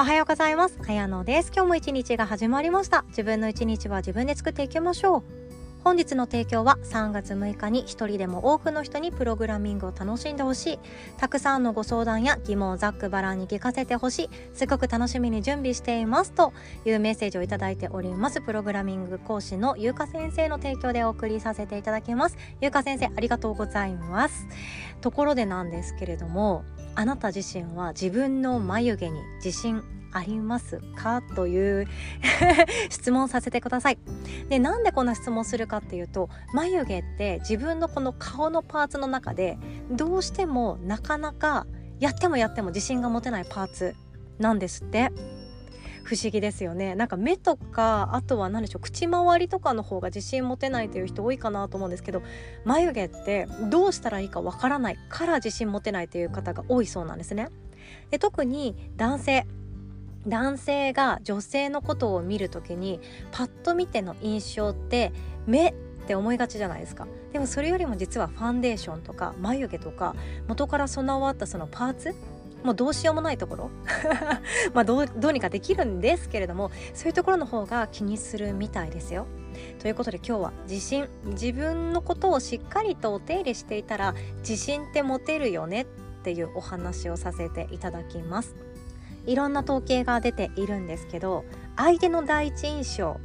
[0.00, 0.78] おはようございます。
[0.78, 1.50] かやのです。
[1.52, 3.04] 今日も一日が始まりました。
[3.08, 5.22] 自分の一日は自分で作っていきましょう。
[5.82, 10.78] 本日の提供は3月6日に一人でも多くの人にプログラミングを楽しんでほしい。
[11.16, 14.30] たくさんのご相談や疑問をざっくばらんに聞かせてほしい。
[14.54, 16.52] すごく楽しみに準備していますと
[16.84, 18.40] いうメッセージをいただいております。
[18.40, 22.36] プログラミング講師のゆうか先生の提供でお送りさせていただきます。
[22.60, 24.46] ゆうか先生ありがとうございます。
[25.00, 26.62] ところでなんですけれども
[26.98, 31.22] あなた自身は自分の眉毛に自信ありますか？
[31.34, 31.86] という
[32.90, 33.98] 質問させてください。
[34.48, 39.58] でなんでこんな質問するかっていうと眉毛って自分のこの顔のパーツの中で
[39.90, 41.66] どうしてもなかなか
[42.00, 43.94] やってもやっても自信が持てないパーツ
[44.38, 45.12] なんですって。
[46.04, 52.22] 不思議ですよねなんか目とかあとは何でしょう口周りとかの方が自信持てないという人多いかなと思うんですけど
[52.64, 57.50] 眉毛ってどうしたらいいかわからないから自信持てないという方が多いそうなんですね。
[58.10, 59.46] で特に男性
[60.28, 63.00] 男性が女性のことを見る時に
[63.32, 65.12] パッと見ての印象って
[65.46, 65.74] 目っ
[66.06, 70.14] て思いがちじゃないですかでもそれよりも実はファンデーションとか眉毛とか
[70.46, 72.14] 元から備わったそのパーツ
[72.64, 73.70] もうどうしようもないところ
[74.74, 79.26] まあどうにかできるんですけれどもそういうところの方が気にするみたいですよ。
[79.80, 85.86] ということで今日は自信自分のことをしっかりとお手入れしていたら自信って持てるよねっ
[86.22, 88.67] ていうお話をさせていただきます。
[89.26, 91.44] いろんな統計が出ているんですけど
[91.76, 93.18] 相手の第一印象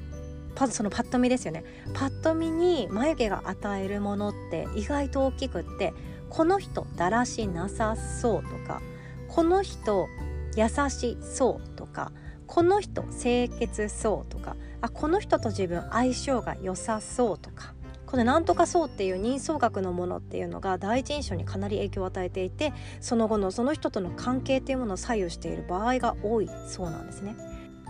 [0.56, 1.64] パそのパッと見ですよね。
[1.94, 5.94] パッと見に眉毛が与えるものって意外と大きくって
[6.30, 8.82] この人だらしなさそうとか
[9.28, 10.08] この人
[10.56, 12.12] 優しそうとか
[12.46, 17.74] この人清潔そうとかあこの人と自分相性が良さそうとか。
[18.14, 27.36] このなんとかそうっていう人相学のものっていうのが第一印象にかなり影響を与えていてその後のその人との関係っていうものを左右している場合が多いそうなんですね。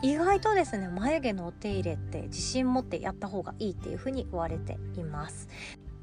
[0.01, 5.49] 意外とですね眉毛のお手入れって自信持ってやった方がいいっていうふうに言われています。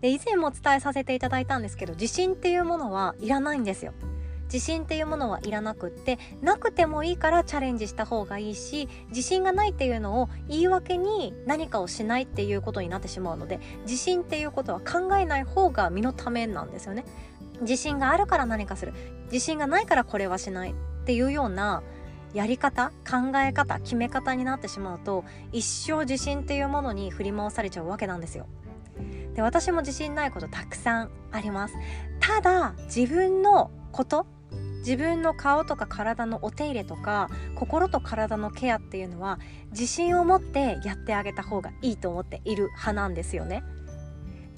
[0.03, 3.95] で以前もお伝えさせていただいたんですけど自信っていうものはいらないんですよ。
[4.53, 17.05] 自信っていうものはいらなくってなくてもいいからチャレンジした方がいいし自信がないっていうのを言い訳に何かをしないっていうことになってしまうので自信っていうことは考えない方が身のためなんですよね。
[17.61, 18.95] 自信があるから何かする
[19.31, 20.75] 自信がないからこれはしないっ
[21.05, 21.83] ていうような
[22.33, 28.47] やり方考え方決め方になってしまうと一生自信っていうものに振り回されちゃうわけなんですよ。
[29.35, 31.75] で私も自信ないことたくさんあります。
[32.19, 34.27] ただ自分のこと
[34.81, 39.39] 自分の顔とか体のお手入れとか心と体のケアっていうのは
[39.71, 43.63] 自信を持ってやってあげた方がいいと思っている派なんですよね。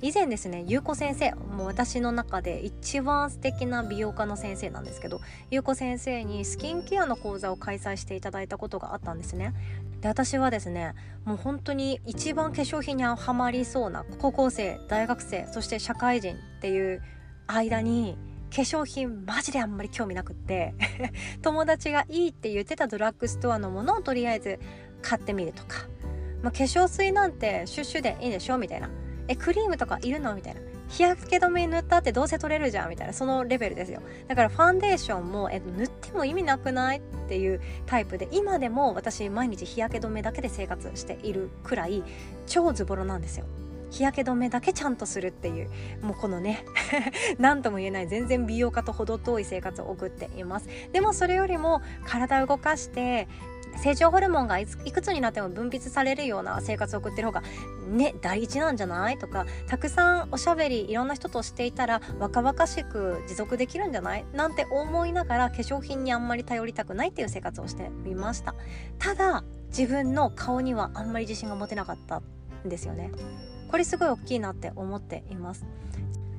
[0.04, 9.54] 以前ですねゆうこ先生もう私の中で一番素敵な美容家の先生なんですけどゆうこ先生にスキンケアの講座を開催していただいたことがあったんですね
[10.00, 10.94] で私はですね
[11.24, 17.00] もう本当に一番化粧品にはまりそうな高校生大学生そして社会人っていう
[17.46, 18.18] 間に
[18.54, 20.74] 化粧品マジであんまり興味なくって。
[21.40, 24.60] 友達がいいって言ってたドラッグストアのものをとりあえず
[25.00, 25.88] 買ってみるとか、
[26.42, 28.90] まあ、化粧水なんてシュッシュでいいでしょみたいな。
[29.28, 30.60] えクリームとかいるのみたいな。
[30.88, 33.14] 日焼け止め塗ったってどうせ取れるじゃんみたいな。
[33.14, 34.02] そのレベルですよ。
[34.28, 42.04] だからファンデーションもえ塗っても意味なくないっていうタイプで今でも私毎日日焼け止めだけで生活しているくらい
[42.46, 43.46] 超ズボロなんですよ。
[43.92, 45.70] 日焼け止めだけちゃんとするっていう
[46.02, 46.64] もうこのね
[47.38, 50.66] 何とも言えない全然美容家と程遠い生活を送っています。
[50.92, 53.28] でもそれよりも体を動かして
[53.76, 57.42] 成長ホルモンがいくつになっても分泌されるような生活を送ってる方が
[57.88, 59.18] ね第一なんじゃない？
[59.18, 64.24] とかたくさんおしゃべりいろんな人としていたら若々しく持続できるんじゃない？
[64.34, 68.54] なんて思いながら化粧品にあんまり頼りたくないっていう生活をしてみました。
[68.98, 73.10] ただ自分の顔にはあんまり自信が持てなかったんですよね。
[73.72, 75.64] これすごい大きいなって思っています。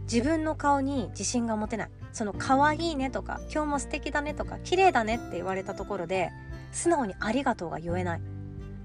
[0.04, 1.90] 自分の顔に自信が持てない。
[2.12, 6.30] その可愛いねとか今日も素敵だねとか綺麗だねって言われたところで
[6.72, 8.22] 素直にありがとうが言えない。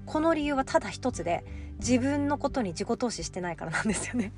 [0.07, 1.45] この理由はただ一つで
[1.77, 4.33] 自分のことに自己投資してないからなんですよね。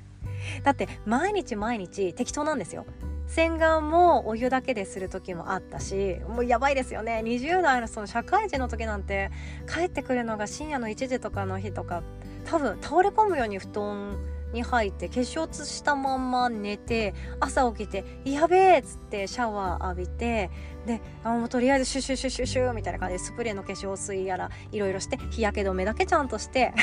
[0.62, 2.84] だって毎日毎日適当なんですよ。
[3.28, 7.22] 洗顔もお湯だけでする時もあったしもうやばいですよね。
[7.24, 9.30] 20代のその社会人の時なんて
[9.66, 12.02] 帰ってくるのが深夜の1時とかの日とか
[12.44, 14.16] 多分倒れ込むように布団
[14.52, 20.50] に入って化粧したまんま寝て朝起きて「やべえ!」っつってシャワー浴びて
[20.86, 26.74] であもうとりあえずシュシュシュシュシュみたいな感じでスプレーの化粧水やらいろいろして日焼け止めだけちゃんとして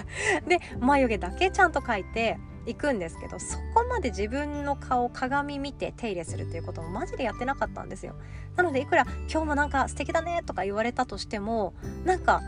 [0.48, 8.14] で眉毛だけちゃんと描いて行くんですけどそこまで自分の顔鏡見て手入れするっていうこともマジでやってなかったんですよ
[8.56, 11.74] なのでいくら今日もなんか素敵だねとか言われたとしても
[12.04, 12.42] なんか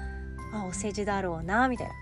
[0.53, 1.93] あお世辞だろうなみたいな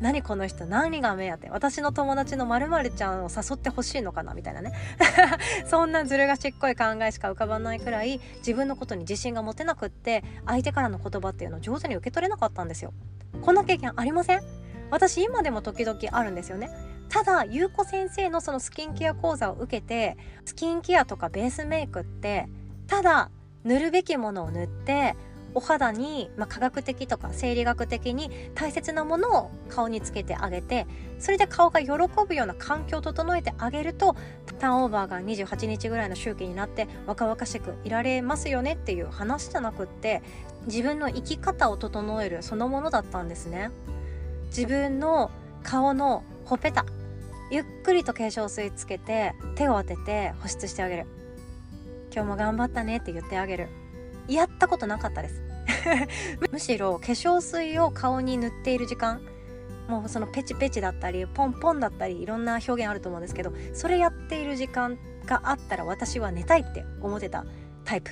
[0.00, 0.66] 何この人？
[0.66, 4.34] 何が目当て私の友達のまるちゃんを誘ってほしいのかな？
[4.34, 4.72] みたいなね。
[5.66, 12.92] そんなずる賢い考えしか浮かばないくらい自分のことに自信が持てなくって相手からの言葉っていうのを上手に受け取れなかったんですよ。
[13.42, 14.42] こんな経験ありません？
[14.90, 16.70] 私今でも時々あるんですよね。
[17.08, 22.48] ただ優子先生のそのスキンケア講座を受けてスキンケアとかベースメイクって
[22.86, 23.30] ただ
[23.62, 25.16] 塗るべきものを塗って
[25.54, 30.86] お肌に、まあ、科学的とか生理学的に大切なものを顔につけてあげて
[31.18, 31.88] それで顔が喜
[32.26, 34.16] ぶような環境を整えてあげると
[34.64, 40.22] ターンオーバーが28日ぐらいの周期になって若々しくいられますよねっていう話じゃなくって
[40.64, 43.70] 自分の生き方を整えるそのものだったんですね。
[44.46, 45.30] 自分の
[45.62, 46.86] 顔のほっぺた
[47.50, 51.06] ゆっくりと化粧水つけて手を当てて保湿してあげる。
[52.10, 53.68] 今日も頑張ったねって言ってあげる。
[54.28, 55.43] やったことなかったです。
[56.52, 59.20] むしろ化粧水を顔に塗っている時間
[59.88, 67.44] もうそのペチペチだったりポンポンだったりいろんな表現あると思うんですけどそれやっている時間があったら私は寝たいって思ってた
[67.84, 68.10] タイプ。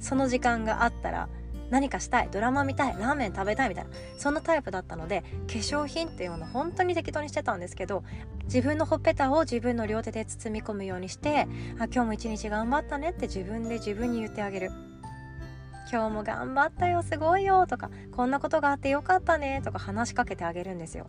[0.00, 1.28] その時間があったら
[1.70, 8.04] 何かしたいドラマ見たいラーメン食べたいみたいなそんなタイプだったので化粧品っていうの本当に適当にしてたんですけど
[8.44, 14.93] 自分のほっぺたを自分の両手で包み込むようにしてあ今日も一日頑張ったねって自分で自分に言ってあげる。
[15.94, 21.06] 今日も頑張ったよすごいよとかこんなことがあってよかったねとか話しかけてあげるんですよ。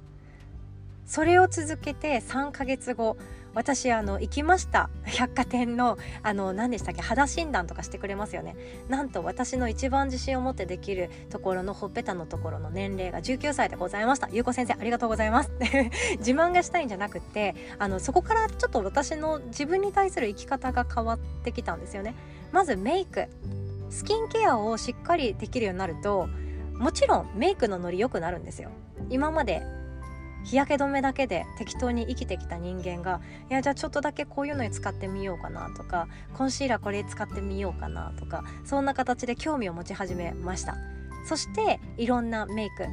[1.08, 3.18] それを続けて3ヶ月後
[3.56, 4.92] 私あの行きました。
[5.06, 8.56] 百貨店のあの何でしたっけ肌診断とかしてくれますよね。
[8.88, 14.30] なんと私の一番自信を持ってできるところのほっぺたのところの年齢が19歳でございました。
[14.32, 15.52] ゆうこ先生ありがとうございます。
[16.20, 22.14] 自慢がしたいんじゃなくてあのそこからちょっと私の自分に対する生き方が変わってきたんですよね。
[22.52, 23.28] まずメイク。
[23.90, 26.28] スキンケアをしっかりできるようになると
[26.74, 28.70] もちろんメイクのノリ良くなるんですよ。
[29.10, 29.62] 今まで
[30.44, 40.76] 日焼け止めだけで適当に生きてきた人間がいやじゃあちょっとだけこういうのに使ってみようかなとかコンシーラーこれ使ってみようかなとかそんな形で興味を持ち始めました。
[41.28, 42.86] そしていろんなメイク。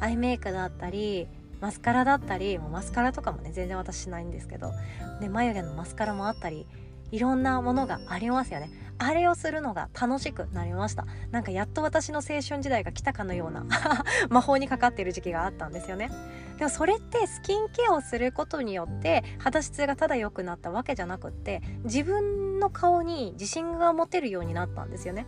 [0.00, 1.28] アイメイクだったり
[1.60, 4.72] マスカラだったりもうマスカラとかもね全然私しないんですけど
[5.20, 6.66] で眉毛のマスカラもあったり
[7.10, 8.70] いろんなものがありますよね。
[9.06, 11.06] あれをするのが楽しくなりました。
[11.30, 13.66] なんかやっと私の青春時代が来たかのような
[14.30, 16.10] 魔法にかかっている時期があったんですよね。
[16.58, 25.26] でもそれってスキンケアをすることによって肌質がただ良くなったわけじゃなくって自分の顔に自信が持てるようになったんですよね。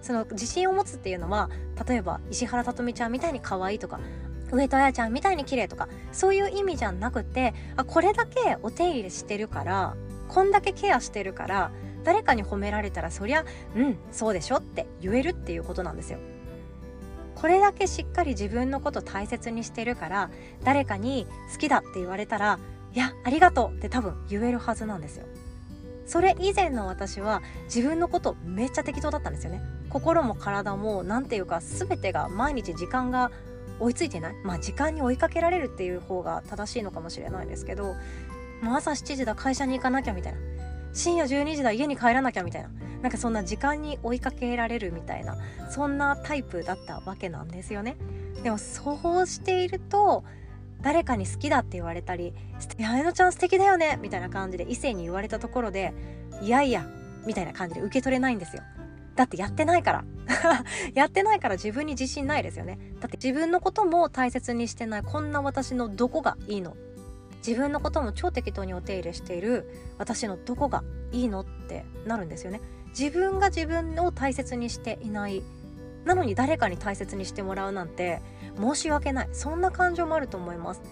[0.00, 1.50] その自信を持つっていうのは
[1.86, 4.00] 例えば石原さとみちゃんみたいに可愛いとか
[4.52, 9.96] 上戸彩ちゃんみたいに綺麗とかそういう意味じゃなくてあこれだけお手入れしてるから
[10.28, 11.70] こんだけケアしてるから
[12.04, 13.44] 誰かに褒められたらそりゃ
[13.76, 16.18] うんそうでしょって言えるっていうことなんですよ。
[17.34, 20.30] これだけしっかり自分のこと大切にしてるから
[20.62, 22.58] 誰かに好きだって言われたら
[22.94, 25.26] いやありがとうって多分言えるはずなんですよ。
[26.06, 29.62] それ以前の私は自分のことめっちゃ適当だったんですよね。
[29.88, 33.30] 心も体も何ていうか全てが毎日時間が
[33.80, 37.94] 追いついてないまあ時間に追いかけられるっていう方が正しいのかもしれないんですけど
[38.62, 40.38] もう朝7時だ会社に行かなきゃみたいな
[40.94, 42.70] 深夜12時だ家に帰らなきゃみたいな。
[43.02, 45.36] なんかそんな時間に追いかけられるみたいな。
[45.68, 47.96] そんなタイプだったわけなんですよね。
[48.42, 50.24] でもそうしていると
[50.82, 52.34] 誰かに好きだって言われたり
[52.78, 55.94] 「綾乃ちゃん素敵だよね」みたいな感じで異性に言われたところで
[56.42, 56.86] 「いやいや」
[57.26, 58.62] みたいな感じで受け取れないんですよ。
[59.16, 60.04] だってやってないから。
[60.94, 62.78] やってないから自分に自信ないですよね。
[63.00, 66.76] だって自分のことも大切にしてないこんな私のどこがいいの
[67.46, 70.82] 自分のことも超適当にお手入れしている私のどこが
[71.12, 72.60] いいのってなるんですよね。
[72.98, 75.42] 自分が自分を大切にしていない
[76.04, 78.20] なのに誰かに大切にしてもらうなんて
[78.58, 79.28] 申し訳ない。
[79.32, 80.82] そんな感情もあると思います。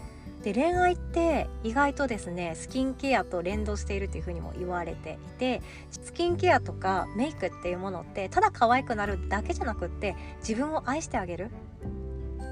[0.43, 11.51] で恋愛って意外とですねスキンケアと連動しているというふうにも言われていてスキンケアとかメイクっていうものってただ可愛くなるだけじゃなくって自分を愛してあげる。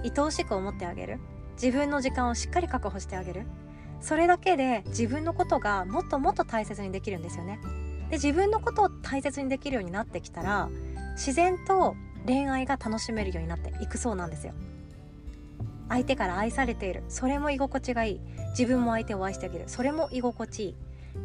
[0.02, 1.18] 愛おしく思ってあげる。
[1.60, 3.42] 自分の時間をしっかり確保してあげる。
[4.00, 7.60] それだけで自分のことがもっともっと大切にできるんですよね。
[8.10, 10.68] で自分のことを大切にできるようになってきたら
[11.12, 11.94] 自然と
[12.26, 14.54] 恋愛が楽しめるようになっていくそうなんですよ。
[15.88, 20.74] 相手から愛されているそれも居心地がいい自分も相手を愛してあげるそれも居心地いい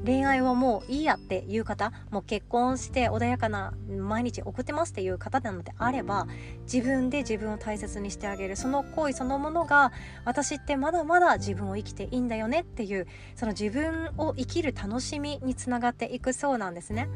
[0.06, 6.28] 恋愛はもういいやっていう方もう結婚して穏やかな毎日送ってますっていう方なのであれば
[6.72, 9.92] 自分で自分を大切にしてあげるその行為そのものが
[10.24, 17.10] 私ってまだまだ自分を生きていいんだよねっていうその自分を生きる楽しみにつながっていくそうなんですね。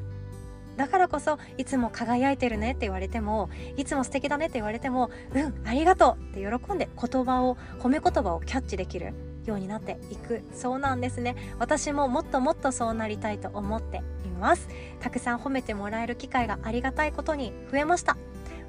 [0.80, 9.14] だからこそいつも輝いてるねって言われてもいつも素敵だねって言われてもうんありがとうって喜んで言葉を褒め言葉をキャッチできる
[9.50, 11.36] ようになっていくそうなんですね。
[11.60, 14.70] 私ももっともっとそうなりたいと思っています。
[15.00, 18.18] たくさん褒めてもらえる機会がありがたいことに増えました。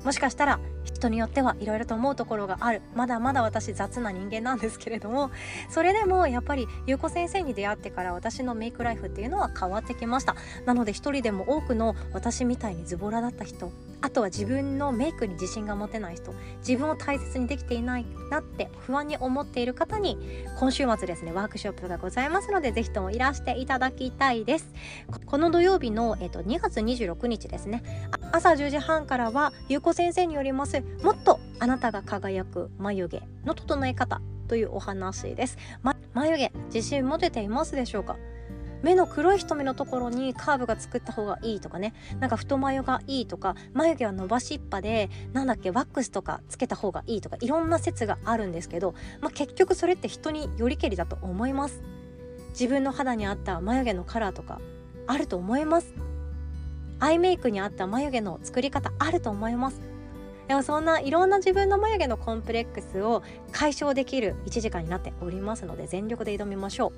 [0.05, 2.83] もしかしたら人によってはいろいろと思うところがある。
[2.95, 5.31] まだまだ私雑な人間なんですけれども。
[5.69, 10.37] それでもやっぱり優子先生に出会ってから私のメイクライフっていうのは変わってきました。
[10.67, 13.73] なので一人でも多くの私みたいにズボラだった人
[14.03, 16.35] あとは自分のメイクに自信が持てない人
[16.67, 20.17] 自分を大切にできていないなって不安に思っている方に
[20.59, 24.69] 今週末ですねワークショップがございますのでぜひともいらしていただきたいです。
[25.27, 27.83] この土曜日の、えっと、2月26日ですね。
[28.33, 30.70] 朝10時半からは優子先生によります
[31.03, 38.17] もっとあなたが輝く眉毛の整え方というお話です、ま、眉毛自信持てていますでしょうか？
[38.83, 41.93] 目の黒い瞳のところにカーブが作った方がいいとかね。
[42.19, 51.83] なんか太眉がいいとか眉毛は伸ばしっぱでなんだっけワックスとかつけた方がいいとかいろんな説があるんですけど、まあ、結局それって人によりけりだと思います。
[52.53, 54.61] 自分の肌に合った眉毛のカラーとか
[55.07, 55.93] あると思います。
[57.01, 59.90] アイメイクに合った眉毛の作り方あると思います。
[60.51, 66.93] でもそんないろんな自分の眉毛のコンプレックスを解消できる1時間になっておりますので全力で挑みましょう。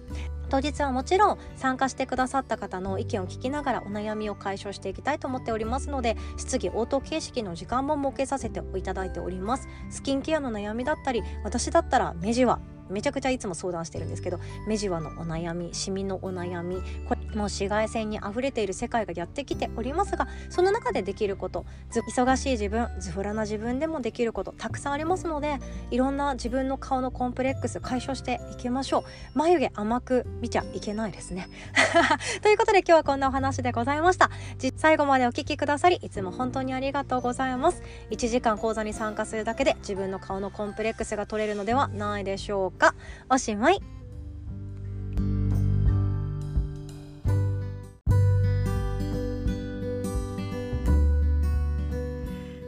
[0.48, 9.68] 当日はもちろん参加してくださった方の意見を聞きながらお悩みを解消していきたいと思っておりますので質疑応答形式の時間も設けさせていただいております。
[9.90, 12.58] スキンケアの悩みだったり私だったら目地は
[12.90, 16.76] めちゃくちゃいつも相談してるんですけど目じわのお悩みシミのお悩み
[17.08, 25.58] これもう紫外線にあふれている世界がやってきておりますがその中でできること忙しい自分ズフラな自分でもできることたくさんありますので
[25.90, 29.04] いろんな自分の顔のコンプレックス解消していきましょう。
[29.34, 31.48] 眉毛甘く見ちゃいけないですね。
[32.42, 34.30] ということで今日はこんなお話でございました。
[34.76, 37.82] 最後までお聴きくださりいつも本当にありがとうございます。
[38.10, 42.94] 1時間講座に参加するだけで自分の顔のコンプレックスが取れるのではないでしょうか。
[43.30, 43.80] おしまい。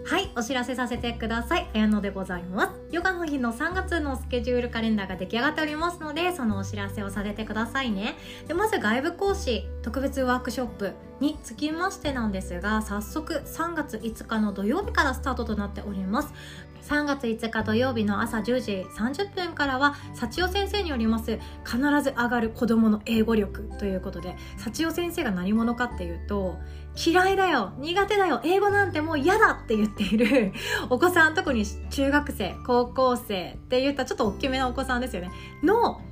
[0.06, 1.68] はいお知らせさせてください。
[1.75, 2.73] 綾野でございます。
[2.92, 8.14] ヨガの日の3月のスケジュールカレンダーが出来上がっておりますのでそのお知らせをさせてくださいね。
[8.46, 16.32] でまず外部講師特別ワークショップにつきましてなんですが早速3月5日の土曜日からスタートとなっております。
[16.84, 21.38] 3月5日土曜日の朝10時30分からは幸代先生によります。
[21.64, 23.70] 必ず上がる子供の英語力。
[23.78, 26.58] ということで幸代先生が何者かっていうと
[26.94, 27.72] 嫌いだよ。
[27.78, 28.40] 苦手だよ。
[28.44, 30.52] 英語なんてもう嫌だって言っている。
[30.90, 35.30] お子さん特に中学生高校生って言ったちょっと大きめなお子さんですよね。
[35.62, 36.02] の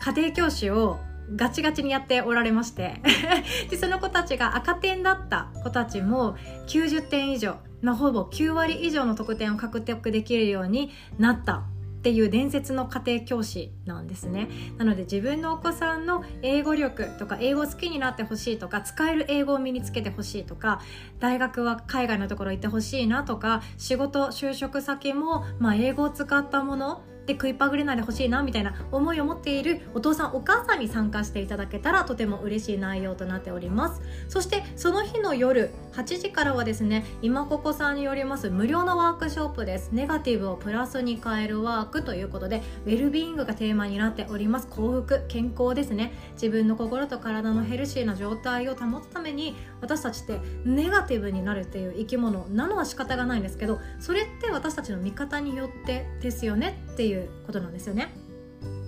[0.00, 0.98] 家庭教師を
[1.36, 3.00] ガチガチにやっておられまして。
[3.70, 7.67] でその子たちが赤点だった子たちも90点以上。
[7.82, 11.64] のほぼ9割以上の得点を獲得できるようになった
[11.98, 14.48] っていう伝説の家庭教師なんですね。
[14.78, 20.80] なので自分のお子さんの英語力とか英語好きになってほしいとか使える英語を身につけてほしいとか
[21.18, 34.00] 大学は海外のところ行ってほしいなとか仕事就職先も、まあ、英語を使ったもので食いっぱぐれないでほしいなみたいな思いを持っているお父さんお母さんに参加していただけたらとても嬉しい内容となっております。
[34.28, 39.90] そしてその日の夜8時からはですね今ここさんによります無料のワークショップです。
[39.92, 44.66] ネガティブをプラスに変えるワークということでウェルビーイングがテーマになっております。
[44.68, 46.12] 幸福健康ですね。
[46.32, 58.12] 自分の心と体のヘルシーな状態を保つために私たちってネガティブになるっていう生き物なのは仕方がないんですけどそれって私たちの味方によってですよねっていううことなんですよね。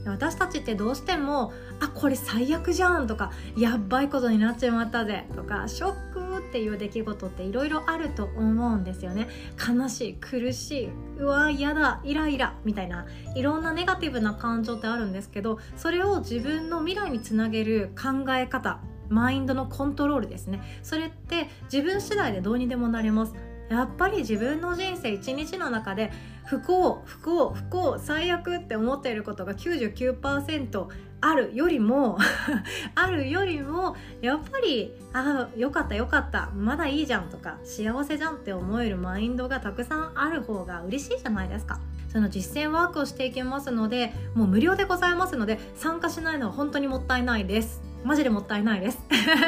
[0.06, 6.20] 私たちってどうしてもあこれ最悪じゃんとかやばいことになっちまったぜとかショック
[6.50, 9.28] っていう出来事っていろいろあると思うんですよね。
[9.56, 20.60] 悲しい苦しいうわ嫌だイライラみたいないろんなネガティブな感情ってあるんですけどそれを自分の未来につなげる考え方マインドのコントロールですね。
[20.82, 23.34] それって自分次第でどうにでもなれます。
[23.71, 26.12] やっぱり自分の人生一日の中で
[26.45, 30.89] 不幸不幸不幸最悪って思っていることが99%
[31.21, 32.19] あるよりも
[32.97, 41.79] あるよりもやっぱりああよかったよかったまだいいじゃんとか幸せじゃんって思えるマインドがたくさんある方が嬉しいじゃないですか。
[42.09, 47.81] その実践ワークをしていきますのでもう無料でございますので参加しないのは本当にもったいないです。
[48.03, 48.99] マジでもったいないです。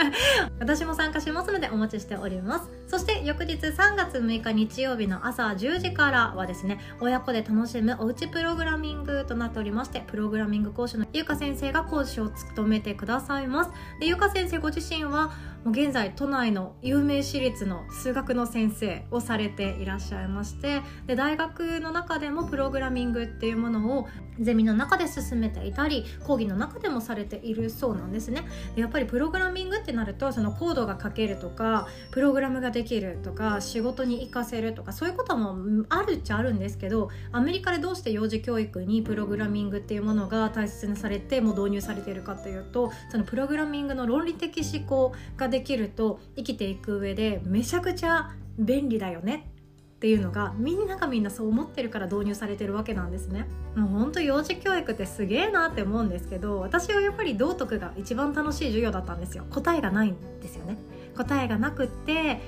[0.60, 2.81] 私も参加しますのでお待ちしております。
[2.92, 13.70] そして翌日3月6日日曜日の朝10時からはですね親子で楽しむおうちプログラミングとなっておりましてプログラミング講師のゆうか先生が講師を務めてくださいます。
[13.98, 15.32] でゆうか先生ご自身は
[15.64, 24.08] もう現在都内の有名私立の数学の先生をされていらっしゃいましてで大学の中でもプログラミングっていうものを
[24.40, 28.44] ゼミの中で進めていたり講義の中でもされているそうなんですね。
[28.74, 49.52] でやっぱりプログラミングってなるとそのコードが書けるとかプログラムがでできるとか仕事に活かせるとかそういうこともあるっちゃあるんですけどアメリカでどうして幼児教育にプログラミングっていうものが大切にされてもう導入されているかというとそのプログラミングの論理的思考ができると生きていく上でめちゃくちゃ便利だよね
[49.96, 53.46] っていうのがみんながみんなそう思ってるから導入されてるわけなんですね。
[53.76, 59.44] もうほんと幼児教育ってすげえなって思うんですけど私はやっぱり道徳が一番楽しい授業だったんですよ。
[59.50, 60.76] 答えがないんですよね。
[61.16, 62.40] 答えがなくって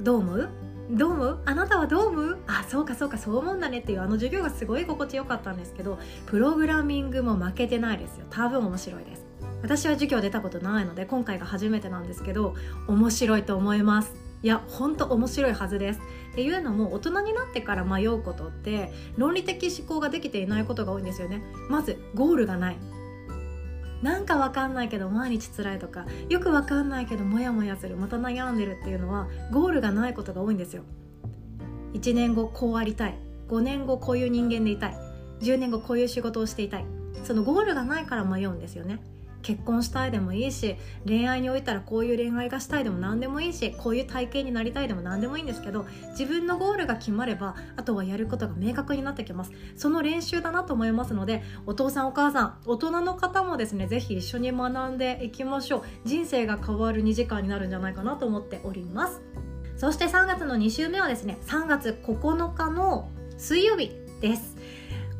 [0.00, 0.48] どう思う？
[0.90, 1.38] どう思う？
[1.44, 2.38] あなたはどう思う？
[2.46, 8.26] あそうかそうかそう思うんだねっていうあの授業がすごい心地よかったんですけどプログラミングも負けてないですよ。
[8.30, 9.26] 多分面白いです。
[9.60, 12.54] 私は授業出たことないので今回が初めてなんですけど
[12.86, 14.14] 面白いと思います。
[14.40, 16.00] いやほんと面白いはずです。
[16.32, 21.42] っていうのも大人になってから迷うことって論理的思考ができていないことが多いんですよね。
[21.68, 22.78] まずゴールがない。
[24.02, 30.82] なんかわかんないけど毎日辛いとかよくわかんないけどモヤモヤするまた悩んでるっていうのはゴールがないことが多いんですよ。
[31.94, 34.96] 1年後こうありたい5年後こういう人間でいたい
[35.40, 36.84] 10年後こういう仕事をしていたい
[37.24, 39.00] そのゴールがないから迷うんですよね。
[39.42, 40.76] 結婚したいでもいいし
[41.06, 49.52] 恋愛においたらこういう恋愛がしたいでも何でもいいしこういう体型になりたいでも何でもいいんですけど自分のゴールが決まればあとはやることが明確になってきます。
[49.76, 55.82] その練習だなと思いますのでお父さんお母さん大人の方もですね是非一緒に学んでいきましょう。
[56.04, 59.20] 人生が変わる2時間になるんじゃないかなと思っております。
[59.76, 64.57] そして3月の2週目はですね3月9日の水曜日です。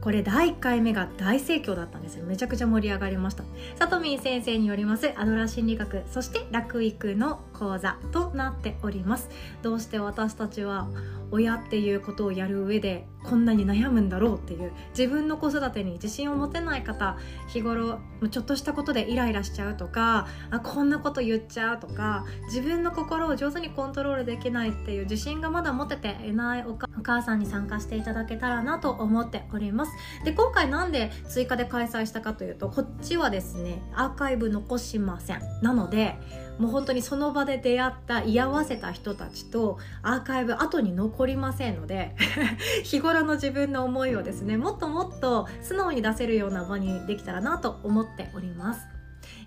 [0.01, 2.25] これ第1回目が大盛況だったんですよ。
[2.25, 3.45] めちゃくちゃ盛り上がりました。
[3.77, 9.29] さとみん先生によりますアドラー心理学そして楽育の講座となっております。
[9.63, 10.89] どうして私たちは
[11.31, 17.19] 親っていうことをやる上でこんなに悩むんだろうっていう自分の子育てに自信を持てない方
[17.49, 17.99] 日頃
[18.31, 29.93] ちょっとしたことでイライラしちゃうとかあこんなこと言っちゃうとか自分の心を上手にコントロールできないっていう自信がまだ持てていないお母さんに参加していただけたらなと思っております。
[30.25, 35.43] で今回なんで追加で開催したかというとこっちはですねアーカイブ残しません。
[35.61, 36.17] なので
[36.59, 42.17] もう本当にその場で出会った居合わせた人たちとアーカイブ後に残りませんので
[42.85, 48.99] 日頃の自分の思いをですねもっともっと素直に出せるような場にできたらなと思っております。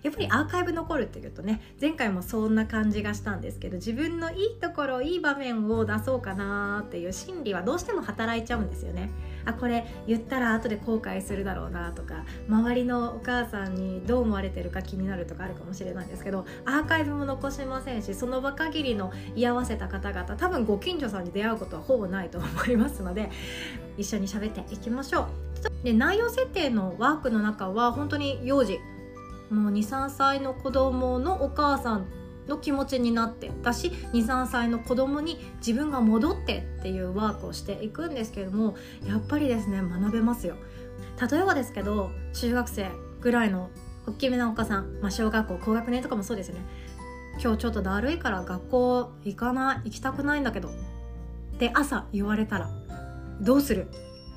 [0.02, 9.10] やっぱりアーカイブ残るっていうとね前回もそんな感じがしたんですけど自分のいいところいい場面を出そうかなっていう心理はどうしても働いちゃうんですよね。
[9.44, 23.30] あこれ言ったら後で後悔するだろうなとか周りのお母さんにどう思われてるか気になるとかあるかもしれないんですけどアーカイブも残しませんしその場限りの居合わせた方々多分ご近所さんに出会うことはほぼないと思いますので
[23.96, 25.26] 一緒に喋っていきましょう。
[25.84, 28.78] で内容設定のワークの中は本当に幼児
[29.50, 32.06] もう23歳の子供のお母さん
[32.48, 38.76] の気持ちになってだし23歳の子供に自分が戻ってっていうワークをしていくんですけども
[39.06, 40.56] やっぱりですね学べますよ。
[41.30, 43.70] 例えばですけど中学生ぐらいの
[44.06, 46.62] 大きめなお母さん、まあ、小学校高学年とかもそうですよね。
[47.40, 50.72] 今日ちょっとだるいから学校行かない行きたくないんだけどっ
[51.58, 52.70] て朝言われたら
[53.40, 53.88] どうする？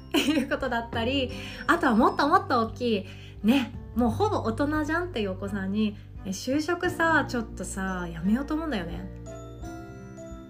[0.10, 1.32] っていうことだったり
[1.68, 3.06] あとはもっともっと大きい
[3.44, 9.08] ねもうほぼ大人じゃんっていうお子さんにえ就職さちょっとさやめようと思うんだよね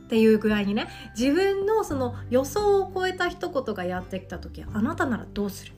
[0.06, 5.74] っていう具合にね自分のその予想を超えた一言がやってきた時あなたならどうする？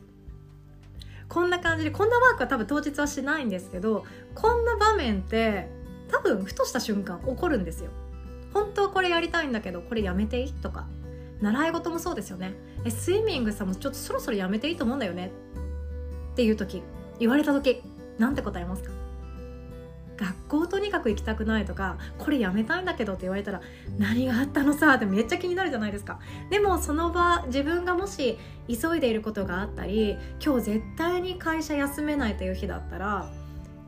[1.30, 4.06] こんな感じでこんなワークは多分当日はしないんですけど
[4.36, 5.70] こんな場面って
[6.10, 7.90] 多分ふとした瞬間起こるんですよ。
[8.54, 10.54] 本当はこれやりたいんだけどこれやめていい？
[10.54, 10.88] とか
[11.42, 12.54] 習い事もそうですよね。
[12.86, 15.32] えスイミングさもちょっとそろそろやめていいと思うんだよね？
[16.32, 16.82] っていう時
[17.20, 17.82] 言われた時
[18.18, 18.92] なんて答えますか？
[20.18, 23.62] 学校とにかく行きたくないとかこれやめたいんだけどって言われたら
[23.98, 26.20] 何があったのさってめっちゃ気になるじゃないですか。
[26.50, 33.32] でもその場自分がもし急いでいることがあったり今日絶対に会社休めないという日だったら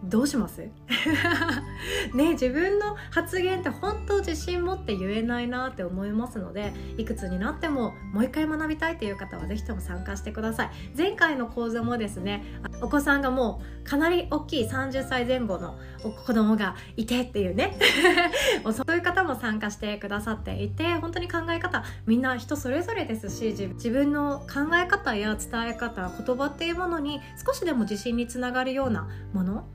[0.03, 0.61] どうします？
[2.13, 10.69] ね自分の発言って本当自信持って言えないなって思いますのでいくつになってももう一回学びたいという方は是非とも参加してください。
[10.97, 12.43] 前回の講座もですね
[12.81, 15.77] お子さんがもうかなり大きい30歳前後の
[16.25, 17.77] 子供がいてっていうね。
[18.71, 29.65] そういう方も参加してくださっていて本当に考え方みんな人それぞれですし自分の考え方や伝え方言葉っていうものに少しでも自信につながるようなもの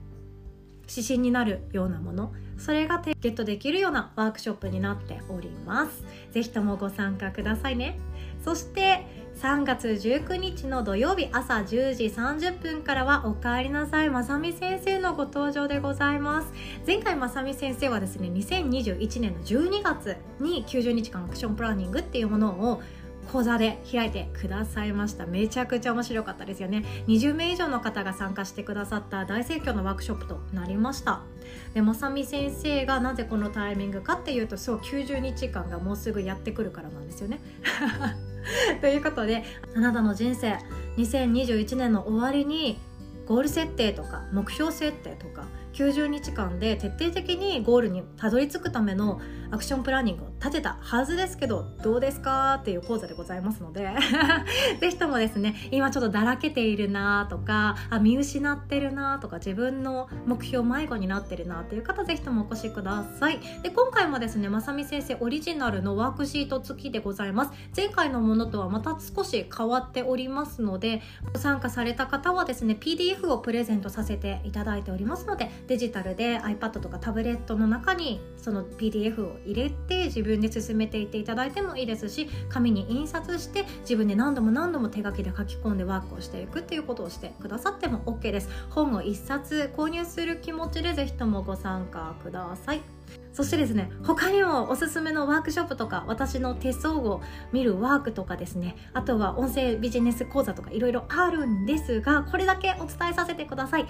[0.88, 6.05] 指針になるようなものそれがゲットできるようなワークショップになっております。
[6.33, 7.99] 是非ともご参加くださいね。
[8.44, 14.11] そして3月19日の土曜日朝10時30分からはおかえりなさい。
[14.11, 16.53] まさみ先生のご登場でございます。
[16.87, 22.83] 前回まさみ先生はですね2021年の12月に90日間アクションプランニングっていうものを
[23.32, 25.26] 講座で開いてくださいました。
[25.26, 26.84] めちゃくちゃ面白かったですよね。
[27.08, 31.22] 20名以上の方が参加してくださった大盛況のワークショップとなりました。
[31.74, 37.40] でまさみ先生がなぜこのタイミングかっていうとそう90日間がもうすぐやってくるからなんですよね。
[38.80, 40.58] ということであなたの人生
[40.96, 42.78] 2021年の終わりに
[43.26, 52.54] ゴール設定とか目標設定とか90日間で徹底的にゴールにたどり着くためのアクションプランニングを立てたはずですけどどうですか？
[52.60, 53.90] っていう講座でございますので。
[54.80, 63.40] ぜひともですね今ちょっとだらけているなとかあ見失ってるなとか自分の目標迷子になってるなっていう方ぜひともお越しください。
[63.62, 67.52] で今回もですねまさみ先生オリジナルのワークシート付きでございます。
[67.76, 88.48] 前回のものとはまた少し変わっておりますのでご参加された方はですね PDF をプレゼントさせていただいておりますのでデジタルで iPad とかタブレットの中にその PDF を入れて自分で進めていっていただいてもいいですし紙に印刷して自分で何度も何度も手書きで書き込んでワークをしていくっていうことをしてくださっても OK です。
[88.70, 92.93] 本を1冊購入する気持ちで是非ともご参加ください。
[93.35, 97.20] そしてですね他にもおすすめのワークショップとか私の手相を
[97.53, 103.83] 見るワークとかですねあとは音声ビジネス講座とかいろいろあるんですがこれだけお伝えさせてください。
[103.83, 103.87] 3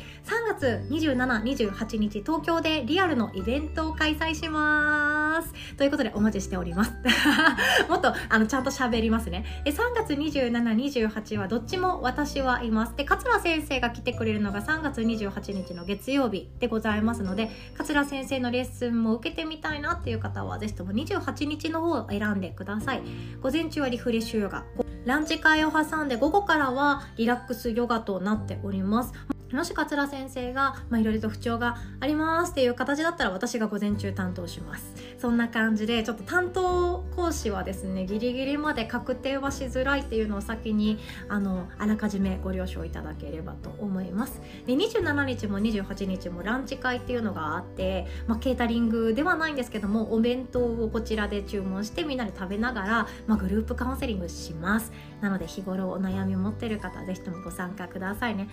[0.49, 5.77] 月2728日東京でリアルのイベントを開催します。
[5.77, 6.93] ということでお待ちしております。
[7.89, 9.45] もっとあのちゃんと喋りますね。
[9.65, 12.97] 3月2728はどっちも私はいます。
[12.97, 23.03] で桂先生が来てくれるのが3月28日の月曜日でございますので桂先生のレッスンも受けててみたいなっていう方はぜひとも28日の方を選んでください。
[23.43, 24.65] 午前中はリフレッシュヨガ。
[25.05, 29.13] ランチ会を挟んで午後からはリラックスヨガとなっております。
[29.55, 34.95] もし桂先生がいろいろと不調がありますっていう形だったら私が午前中担当します。
[35.19, 44.41] そんな感じでちょっと担当講師はですねギリギリまで確定はしづらいっていうのを先にあのあらかじめご了承いただければと思います。
[44.67, 54.93] で27日も28日もランチ会っていうのがあって、まあ、ケータリングではないんですけどもお弁当をこちらで注文してみんなで食べながら、まあ、グループカウンセリングします。
[55.21, 58.49] なので日頃お悩みを持ってる方ぜひともご参加くださいね。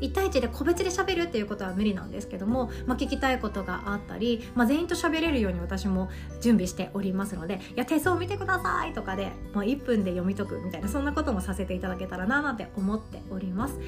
[0.00, 6.08] 1対1で個別で喋るっていうことは無理なんですけども、まあ、聞きたいことがあったり、まあ、全員と喋れるように私も
[6.40, 13.78] 準備しておりますので「いや手相見てください」とかでもう1分で読み解くみたいなそんなこともさせていただけたらななんて思っております。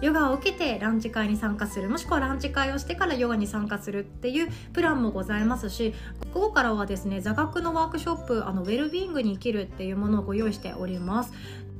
[0.00, 5.94] ヨガを受けてランチ会に参加するもしくはランチ会をしてからヨガに参加するっていうプランもございますし
[6.32, 11.32] 午後からはですね座学のワークショップあのウェルビーイングに生きるっていうものをご用意しております。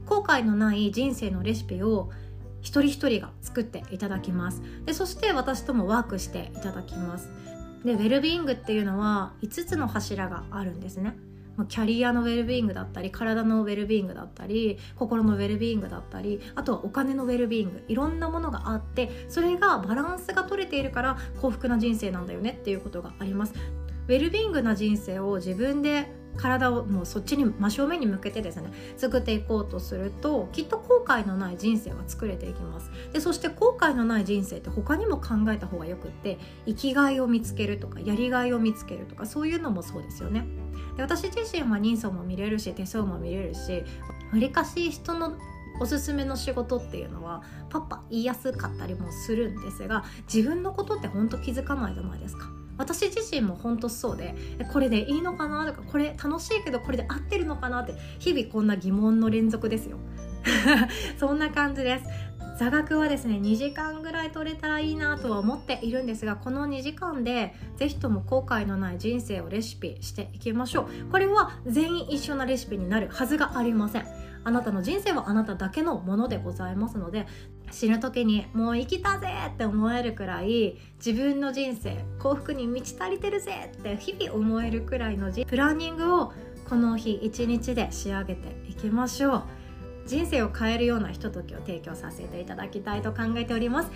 [0.07, 2.11] 後悔のない人生のレシピを
[2.61, 4.63] 一人一人が作っていただきます。
[4.85, 7.31] でそして私ともワークしていただきます。
[7.85, 11.17] でウェルビーイングっていうのは5つの柱があるんですね。
[11.69, 17.85] キャリアのウェルビーイングだったり体のウェルビーイングだったり心のウェルビーイングだったりあとはお金のウェルビーイング。
[17.89, 23.55] いろんなものがあってそれがバランスが取れているから幸福な人生なんだよねっていうことがあります。
[24.07, 32.91] ウェルビーイングな人生を自分で体をもうそっちに真正面に向けてですね作っていこうとするときっと後悔のない人生は作れていきます。
[33.13, 40.47] でそして後悔のない人生って他にも考えた方がよくって生きがいを見つけるとかやりがいを見つけるとかそういうのもそうですよね。
[40.97, 43.85] で私自身は人相も見れるし手相も見れるし
[44.33, 45.35] わりかし人の
[45.81, 52.47] おすすめの仕事っていうのはパッパ言いやすかったりもするんですが自分のことってほんと気づかないじゃないですか。
[52.79, 54.35] 私自身も本当そうで
[54.73, 59.99] これでいいのかなとかこれ楽しいけどこれで合ってるのかなって日々こんな疑問の連続ですよ。
[61.19, 62.05] そんな感じです。
[62.59, 71.11] 座学はですね2時間ぐらい取れたらいいなとは思っているんですがこの2時間で是非とも後悔のない人生をレシピしていきましょう。
[71.11, 74.07] これは全員一緒なレシピになるはずがありません。
[74.45, 77.27] あなたの人生はあなただけのものでございますので
[77.71, 86.33] 死ぬ時にもう生きたぜって思えるくらい自分の人生幸福に満ち足りてるぜって日々思えるくらいのプランニングを
[86.69, 89.43] この日一日で仕上げていきましょう。
[90.09, 93.91] 人生を変えるようなひとときを提供させていただきたいと考えております。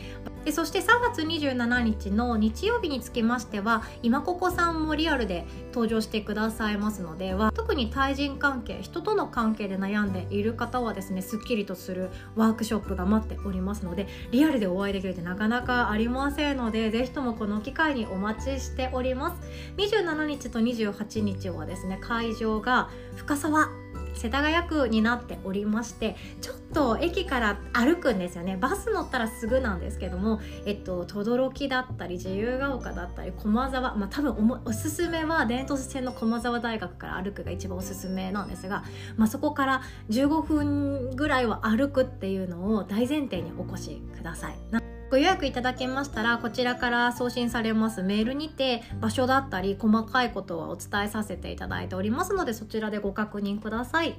[0.45, 19.43] でそして3月27日の日曜日につきましては今ここさんもリアルで登場してくださいますのでは特に対人関係人との関係で悩んでいる方はですねすっきりとするワークショップが待っておりますのでリアルでお会いできるってなかなかありませんのでぜひともこの機会にお待ちしております。
[19.77, 23.69] 27日と28日はですね会場が深沢
[24.15, 38.85] 世田谷区になっておりましてちょっと駅から歩くんですよねバス乗ったらすぐなんですけどもえっと轟だったり自由が丘だったり駒沢まあ多分おすすめは伝統線の駒沢大学から歩くが一番おすすめなんですが、
[39.17, 44.92] まあ、そこから15分ぐらいは歩くっていうのを大前提にお越しください。
[45.13, 48.03] ご予約いただけましたらこちらから送信されます。
[48.03, 54.17] メールにて場所だったり細かいことはお伝えさせていただいておりますのでそちらでご確認ください。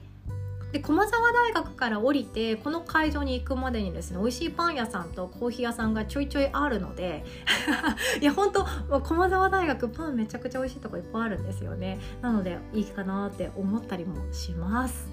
[0.72, 7.26] で駒沢大学から降りてこの会場に行くまでにですね美味しいパン屋さんとコーヒー屋さんがちょいちょいあるので
[8.22, 8.64] いや本当
[9.02, 12.00] 駒沢大学パンめちゃくちゃ美味しいとこいっぱいあるんですよね。
[12.22, 15.13] なのでいいかなって思ったりもします。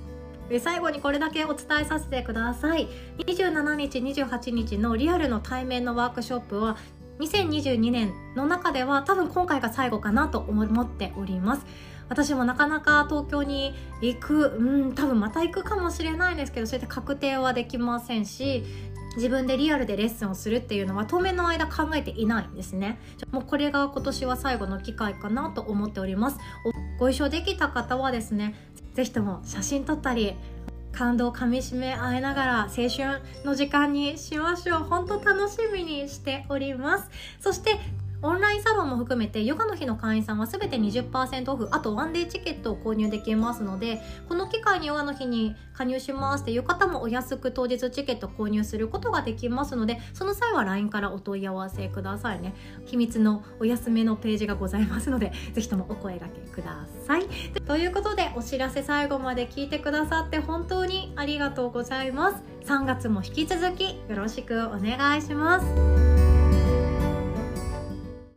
[0.58, 2.88] 最後にこれだけお伝えさせてください。
[3.18, 6.76] 27日28日のリアルの対面のワークショップは
[7.20, 11.66] 2022年の中では多分今回が最後かなと思っております。
[12.08, 18.64] 私もなかなか東京に行くうん多分また行くかもしれないんですけどそうやって確定はできませんし
[19.16, 22.98] 自分でリアルでレッスンをするっていうのは当面の間考えていないんですね。
[23.32, 26.38] もうこれが今年は最後の機会かなと思っております。
[26.98, 28.54] ご一緒できた方はですね
[29.00, 30.34] 是非とも写真撮ったり
[30.92, 34.80] 感動かみしめ合いながら青春の時間にしましょう。
[34.80, 37.08] 本当楽しみにしております。
[37.40, 37.78] そして
[38.22, 52.54] オンラインサロンも含めてヨガの日の会員さんは全て20%オフあとワンデーチケットを購入できますのでこの機会にヨガの日に加入しますっていう方もお安く当日チケット購入することができますのでその際は LINE からお問い合わせくださいね。
[52.84, 57.26] 秘密のお休みのページがございますのでぜひともお声がけください。
[57.66, 62.42] ということでお知らせ最後まで聞いてくださって本当にありがとうございます。
[62.66, 66.29] 3月も引き続きよろしくお願いします。